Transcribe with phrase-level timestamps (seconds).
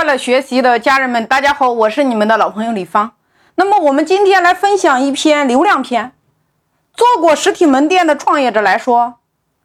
[0.00, 3.12] 快乐学习的家人们，大家好，我是你们的老朋友李芳。
[3.56, 6.12] 那么我们今天来分享一篇流量篇。
[6.94, 9.16] 做过实体门店的创业者来说，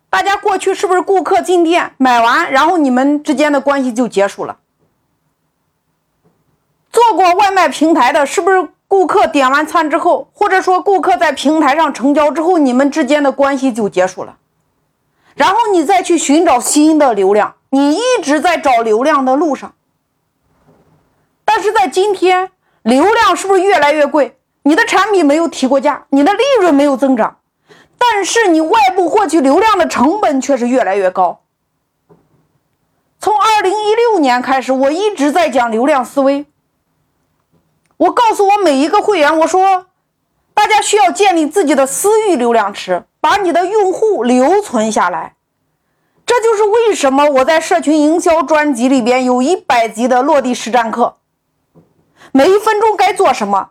[0.09, 4.57] 大家过去是不是顾客进店买完，然后你们之间的关系就结束了？
[6.91, 14.35] 做过外卖平台的，是不是顾客点完餐之后，或者说顾客在平台上成交之后，你们之间的关系就结束了？
[15.35, 19.73] 然后你再去寻找新的流量，你一直在找流量的路上。
[21.55, 22.51] 但是在今天，
[22.83, 24.37] 流量是不是越来越贵？
[24.63, 27.37] 你的产品没有提过价，你的利润没有增长，
[27.97, 31.43] 但是你外部获取流量的成本却是越来越高。
[33.21, 36.45] 从二零一六年开始，我一直在讲流量思维。
[37.95, 39.85] 我告诉我每一个会员，我说，
[40.53, 45.35] 大家需要建立自己的私域流量池，把你的用户留存下来。
[46.25, 51.15] 这就是为什么我在社群营销专辑里边有一百集的落地实战课。
[52.31, 53.69] 每一分钟该做什么？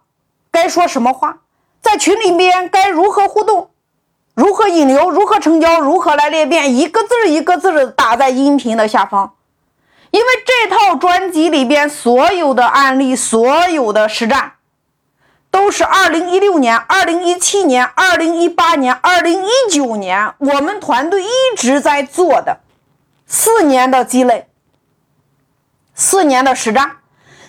[0.50, 1.38] 该说什么话？
[1.83, 3.70] 在群里边该如何互动？
[4.34, 5.10] 如何引流？
[5.10, 5.80] 如何成交？
[5.80, 6.75] 如何来裂变？
[6.75, 9.34] 一个字一个字的打在音频的下方，
[10.10, 14.55] 因为这套专辑里边所有的案例、所有的实战，
[15.50, 22.58] 都是二零一六年、二零一七年、二零一八年、二零一九年我们团队一直在做的
[23.27, 24.48] 四年的积累，
[25.94, 26.97] 四年的实战，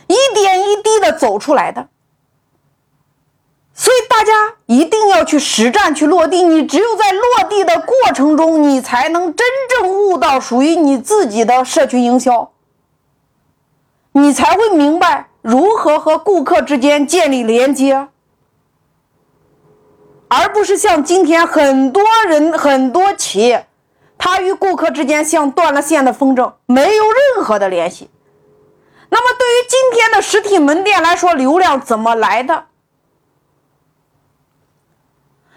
[0.07, 1.87] 一点一滴的走出来的。
[3.77, 12.53] 所以大家一定要去实战去落地，你只有在落地的过程中，你才能真正悟到属于你自己的社群营销，
[14.13, 18.07] 你才会明白如何和顾客之间建立连接，
[20.29, 23.67] 而不是像今天很多人很多企业，
[24.17, 28.09] 他与顾客之间像断了线的风筝，没有任何的联系。
[29.09, 32.65] 那么对于今天的实体门店来说，流量怎么来的？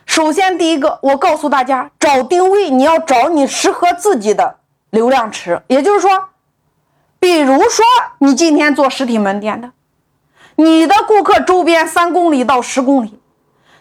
[0.04, 4.58] 首先，第一个，我告诉大家，找定位，你要找你适合自己的
[4.90, 5.62] 流量池。
[5.68, 6.30] 也就是说，
[7.20, 7.84] 比如说
[8.18, 9.70] 你今天做实体门店的，
[10.56, 13.20] 你的顾客周边三公里到十公里，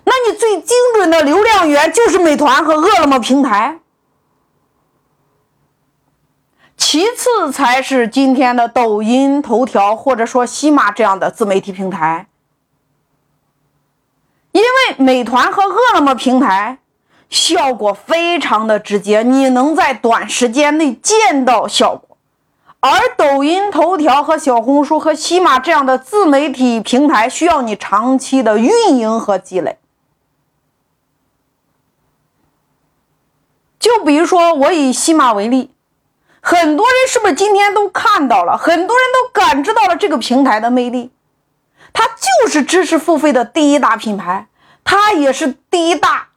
[0.03, 3.79] 那你最精准的流量源就是美团和饿了么平台，
[6.77, 12.27] 其次才是今天的抖音、头条或者说西马这样的自媒体平台。
[14.51, 16.79] 因为美团和饿了么平台
[17.29, 22.17] 效果非常的直接，你能在短时间内见到效果，
[22.79, 29.77] 而抖音、头条和小红书和西马这样的自媒体平台需要你长期的运营和积累。
[33.79, 35.71] 就比如说我以西马为例，
[36.41, 41.11] 很多人是不是今天都看到了，很多人都感知到了这个平台的魅力。
[41.93, 44.47] 它就是知识付费的第一大品牌，
[44.83, 46.29] 它也是第一大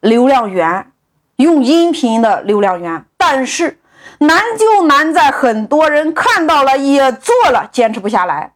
[0.00, 0.92] 流量源，
[1.36, 3.04] 用音频的流量源。
[3.16, 3.78] 但是
[4.18, 8.52] 难就难在很多人看到了也做了，坚持不下来。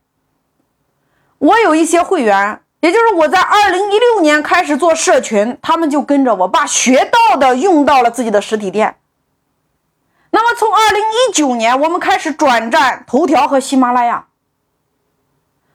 [1.38, 8.97] 我有一些会员，也就是我在二零一六年开始做社群，他们就跟着我把学到的用到了自己的实体店。
[10.30, 14.26] 那么从二零一九年，我们开始转战头条和喜马拉雅。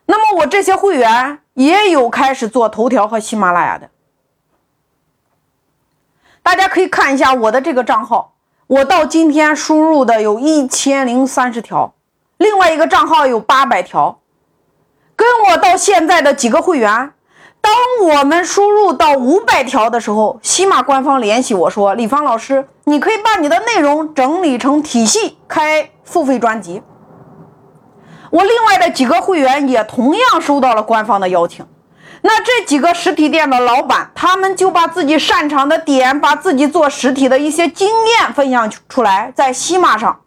[0.05, 3.89] 那么我这些会员也有开始做头条和喜马拉雅的，
[6.43, 8.35] 大家可以看一下我的这个账号，
[8.67, 11.95] 我到今天输入的有一千零三十条，
[12.37, 14.19] 另外一个账号有八百条，
[15.15, 17.13] 跟我到现在的几个会员，
[17.63, 17.73] 当
[18.09, 26.83] 我们输入到五百条的时候，喜马官方联系我说，李芳老师，你可以把你的内容整理成体系，开付费专辑。
[28.29, 31.65] 我另外的几个会员也同样收到了官方的邀请，
[32.23, 40.19] 那这几个实体店的老板，他们就把自己擅长的点，把自己做实体的一些经验分享出来，在西马上，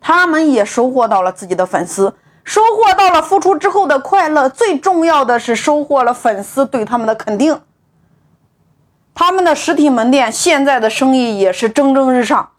[0.00, 7.60] 他们也收获到了自己的粉丝，收获到了付出之后的快乐，最重要的是收获了粉丝对他们的肯定，
[9.14, 12.50] 他们的实体门店现在的生意也是蒸蒸日上。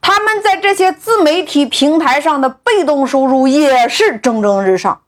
[0.00, 5.00] 他们在这些自媒体平台上的被动收入也是蒸蒸日上。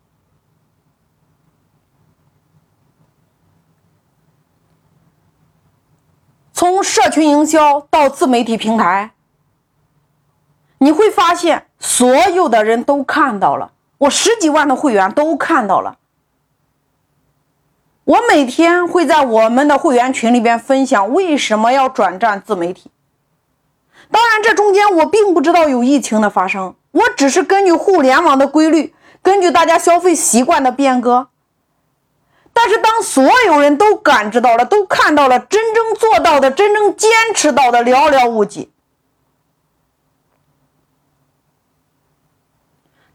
[6.52, 9.10] 从社群营销到自媒体平台，
[10.78, 15.96] 你会发现所有的人都看到了，我十几万的会员都看到了。
[18.04, 22.90] 我每天会在我们的会员群里边分享为什么要转战自媒体。
[24.10, 31.28] 当然，这中间我并不知道有疫情的发生，我只是根据互联网的规律，根据大家消费习惯的变革。
[32.52, 38.70] 但是，当所有人都感知到了，都看到了，真正做到的、真正坚持到的寥寥无几。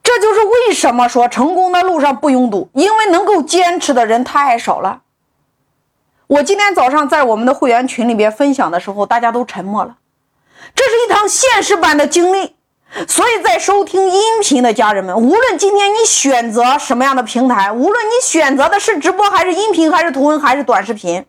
[0.09, 5.03] 这就是为什么说成功的路上不拥堵，因为能够坚持的人太少了。
[6.25, 9.97] 我今天早上在我们的会员群里边分享的时候，大家都沉默了。
[10.73, 12.55] 这是一趟现实版的经历，
[13.07, 21.23] 所以在收听音频的家人们，无论今天你选择什么样的平台，无论你选择的是直播还是音频，还是图文还是短视频，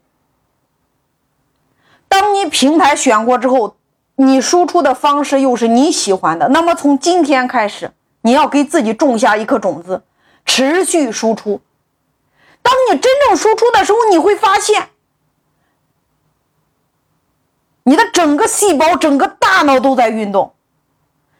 [2.08, 3.76] 当你平台选过之后，
[4.16, 10.02] 你输出的方式又是你喜欢的，那么从今天开始，你要给自己种下一颗种子，
[10.44, 11.60] 持续输出。
[12.62, 14.88] 当你真正输出的时候，你会发现。
[17.84, 20.52] 你的整个细胞、整个大脑都在运动，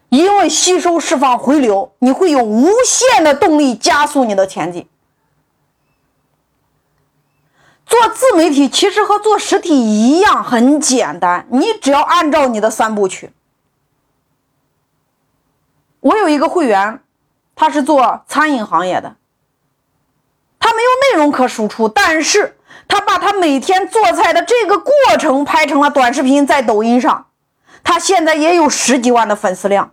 [0.08, 4.88] 因为吸收、释放、回流，你会有无限的动力加速你的前进。
[7.84, 13.30] 做自媒体其实和做实体一样，很简单，你只要按照你的三部曲。
[16.00, 17.02] 我有一个会员，
[17.55, 19.17] 他是做餐饮行业的，
[20.58, 22.56] 他没有内容可输出，但是。
[22.87, 27.29] 他把他每天做菜的这个过程拍成了短视频，在抖音上，
[27.85, 29.93] 他现在也有十几万的粉丝量。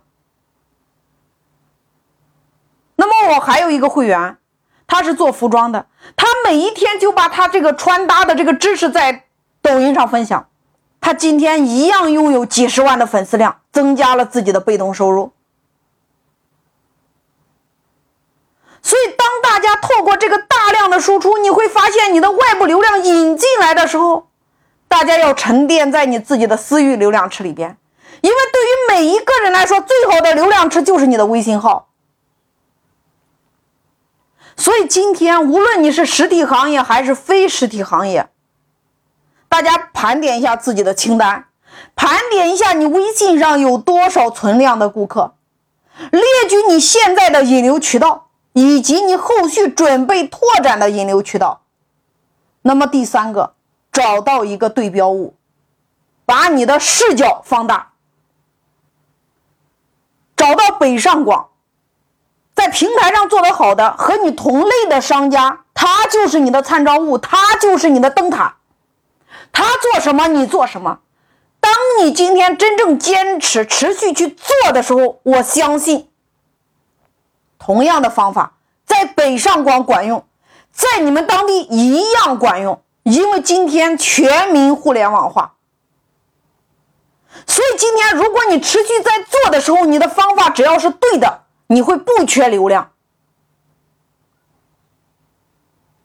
[2.96, 4.38] 那么我还有一个会员，
[4.88, 9.26] 他是做服装的，他每一天就把他这个穿搭的这个知识在
[9.62, 10.48] 抖音上分享，
[11.00, 15.32] 他今天一样拥有几十万的粉丝量，增加了自己的被动收入。
[18.88, 24.28] 所以，当大家透过这个大量的输出，你会发现你的外部流量引进来的时候，
[24.88, 27.76] 大家要沉淀在你自己的私域流量池里边，
[28.22, 31.90] 因为对于每一个人来说，最好的流量池就是你的微信号。
[34.56, 38.30] 所以，今天无论你是实体行业还是非实体行业，
[39.50, 41.44] 大家盘点一下自己的清单，
[41.94, 45.34] 盘点一下你微信上有多少存量的顾客，
[46.10, 48.27] 列举你现在的引流渠道。
[48.52, 51.62] 以及你后续准备拓展的引流渠道。
[52.62, 53.54] 那么第三个，
[53.92, 55.34] 找到一个对标物，
[56.26, 57.92] 把你的视角放大，
[60.36, 61.48] 找到北上广，
[62.54, 68.56] 在平台上做得好的和你同类的商家，他就是你的参照物，他就是你的灯塔，
[69.52, 71.00] 他做什么你做什么。
[71.60, 76.08] 当你今天真正坚持、持续去做的时候，我相信。
[77.58, 78.54] 同样的方法
[78.86, 80.24] 在北上广管用，
[80.72, 85.54] 在你们当地一样管用，因为今天全民互联网化。
[87.46, 92.90] 所以今天如果你持续在做的时候，你的方法只要是对的，你会不缺流量。